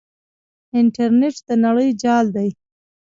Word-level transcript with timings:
انټرنیټ 0.79 1.35
د 1.47 1.49
نړۍ 1.65 1.89
جال 2.01 2.25
دی. 2.35 2.49